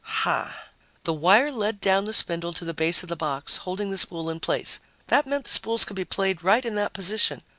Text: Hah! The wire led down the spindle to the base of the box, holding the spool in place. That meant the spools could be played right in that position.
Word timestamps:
Hah! 0.03 0.51
The 1.03 1.13
wire 1.13 1.51
led 1.51 1.79
down 1.79 2.05
the 2.05 2.13
spindle 2.13 2.53
to 2.53 2.65
the 2.65 2.73
base 2.73 3.03
of 3.03 3.09
the 3.09 3.15
box, 3.15 3.57
holding 3.57 3.91
the 3.91 3.99
spool 3.99 4.31
in 4.31 4.39
place. 4.39 4.79
That 5.09 5.27
meant 5.27 5.43
the 5.43 5.51
spools 5.51 5.85
could 5.85 5.95
be 5.95 6.05
played 6.05 6.43
right 6.43 6.65
in 6.65 6.73
that 6.73 6.93
position. 6.93 7.43